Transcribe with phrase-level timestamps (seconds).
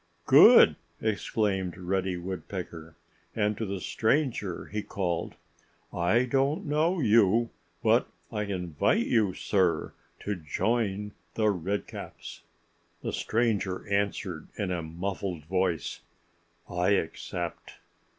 [0.25, 2.95] "Good!" exclaimed Reddy Woodpecker.
[3.35, 5.35] And to the stranger he called,
[5.93, 7.51] "I don't know you.
[7.83, 12.41] But I invite you, sir, to join The Redcaps."
[13.03, 16.01] The stranger answered in a muffled voice,
[16.67, 17.73] "I accept."